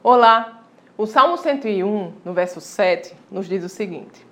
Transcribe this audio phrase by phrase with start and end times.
[0.00, 0.62] Olá!
[0.96, 4.24] O Salmo 101, no verso 7, nos diz o seguinte: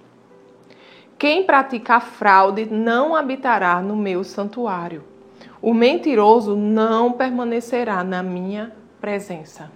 [1.19, 5.03] Quem pratica fraude não habitará no meu santuário.
[5.61, 9.69] O mentiroso não permanecerá na minha presença.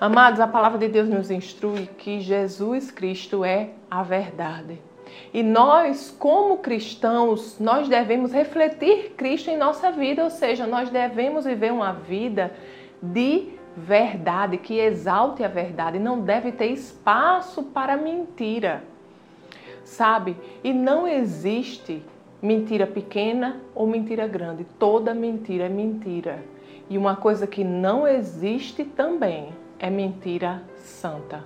[0.00, 4.80] Amados, a palavra de Deus nos instrui que Jesus Cristo é a verdade.
[5.34, 11.44] E nós, como cristãos, nós devemos refletir Cristo em nossa vida, ou seja, nós devemos
[11.44, 12.54] viver uma vida
[13.02, 18.82] de verdade, que exalte a verdade, não deve ter espaço para mentira.
[19.84, 20.36] Sabe?
[20.62, 22.02] E não existe
[22.40, 24.64] mentira pequena ou mentira grande.
[24.78, 26.44] Toda mentira é mentira.
[26.88, 31.44] E uma coisa que não existe também é mentira santa.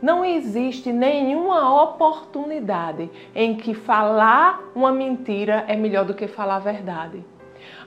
[0.00, 6.58] Não existe nenhuma oportunidade em que falar uma mentira é melhor do que falar a
[6.58, 7.24] verdade.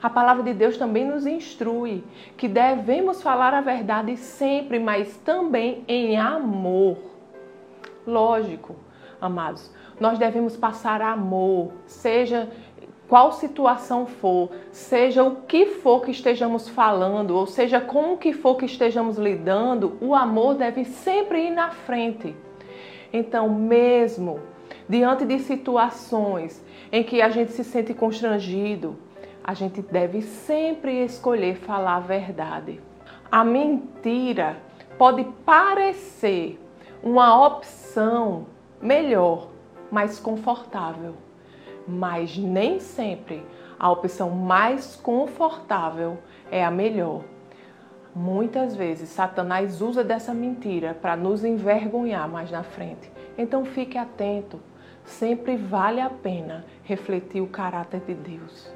[0.02, 2.04] A palavra de Deus também nos instrui
[2.36, 6.98] que devemos falar a verdade sempre, mas também em amor.
[8.06, 8.76] Lógico,
[9.20, 12.48] amados, nós devemos passar amor, seja
[13.08, 18.32] qual situação for, seja o que for que estejamos falando, ou seja com o que
[18.32, 22.34] for que estejamos lidando, o amor deve sempre ir na frente.
[23.12, 24.40] Então, mesmo
[24.88, 28.96] diante de situações em que a gente se sente constrangido,
[29.46, 32.80] a gente deve sempre escolher falar a verdade.
[33.30, 34.56] A mentira
[34.98, 36.60] pode parecer
[37.00, 38.46] uma opção
[38.82, 39.48] melhor,
[39.88, 41.14] mais confortável,
[41.86, 43.46] mas nem sempre
[43.78, 46.18] a opção mais confortável
[46.50, 47.22] é a melhor.
[48.12, 53.12] Muitas vezes Satanás usa dessa mentira para nos envergonhar mais na frente.
[53.38, 54.58] Então fique atento.
[55.04, 58.75] Sempre vale a pena refletir o caráter de Deus.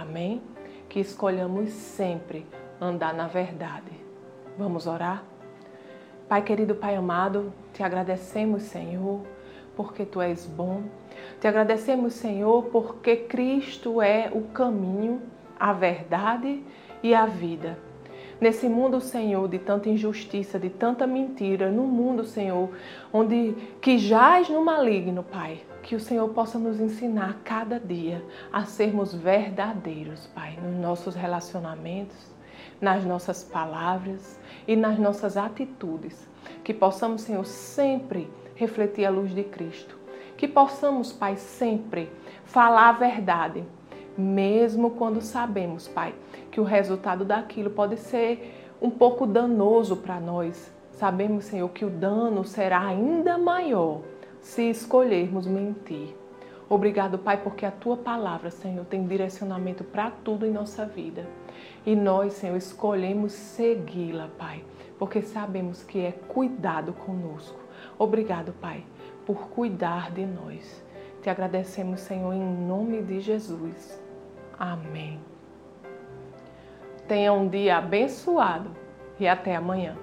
[0.00, 0.42] Amém?
[0.90, 2.46] Que escolhamos sempre
[2.78, 3.90] andar na verdade.
[4.58, 5.24] Vamos orar?
[6.28, 9.22] Pai querido, Pai amado, te agradecemos, Senhor,
[9.74, 10.82] porque tu és bom.
[11.40, 15.22] Te agradecemos, Senhor, porque Cristo é o caminho,
[15.58, 16.62] a verdade
[17.02, 17.78] e a vida.
[18.38, 22.68] Nesse mundo, Senhor, de tanta injustiça, de tanta mentira, no mundo, Senhor,
[23.10, 28.64] onde que jaz no maligno, Pai, que o Senhor possa nos ensinar cada dia a
[28.66, 32.34] sermos verdadeiros, Pai, nos nossos relacionamentos,
[32.78, 36.28] nas nossas palavras e nas nossas atitudes.
[36.62, 39.96] Que possamos, Senhor, sempre refletir a luz de Cristo.
[40.36, 42.10] Que possamos, Pai, sempre
[42.44, 43.64] falar a verdade,
[44.16, 46.14] mesmo quando sabemos, Pai,
[46.50, 50.72] que o resultado daquilo pode ser um pouco danoso para nós.
[50.92, 54.00] Sabemos, Senhor, que o dano será ainda maior
[54.40, 56.16] se escolhermos mentir.
[56.68, 61.26] Obrigado, Pai, porque a tua palavra, Senhor, tem direcionamento para tudo em nossa vida.
[61.84, 64.64] E nós, Senhor, escolhemos segui-la, Pai,
[64.98, 67.58] porque sabemos que é cuidado conosco.
[67.98, 68.84] Obrigado, Pai,
[69.24, 70.84] por cuidar de nós.
[71.22, 74.05] Te agradecemos, Senhor, em nome de Jesus.
[74.58, 75.20] Amém.
[77.06, 78.70] Tenha um dia abençoado
[79.18, 79.96] e até amanhã.